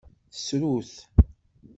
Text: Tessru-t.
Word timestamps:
Tessru-t. 0.31 0.93